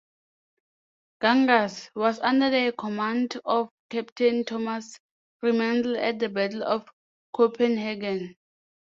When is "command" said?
2.75-3.39